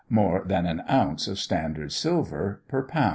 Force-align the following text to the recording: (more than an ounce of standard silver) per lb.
(more 0.09 0.41
than 0.43 0.65
an 0.65 0.81
ounce 0.89 1.27
of 1.27 1.37
standard 1.37 1.91
silver) 1.91 2.63
per 2.67 2.83
lb. 2.83 3.09